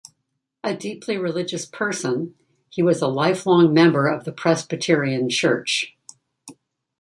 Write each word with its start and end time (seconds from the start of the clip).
A 0.63 0.75
deeply 0.75 1.15
religious 1.15 1.67
person, 1.67 2.33
he 2.69 2.81
was 2.81 3.03
a 3.03 3.07
lifelong 3.07 3.71
member 3.71 4.07
of 4.07 4.23
the 4.23 4.31
Presbyterian 4.31 5.29
church. 5.29 5.95